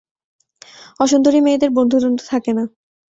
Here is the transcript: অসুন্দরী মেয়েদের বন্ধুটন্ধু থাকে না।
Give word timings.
অসুন্দরী 0.99 1.39
মেয়েদের 1.41 1.71
বন্ধুটন্ধু 1.77 2.23
থাকে 2.27 2.51
না। 2.53 2.63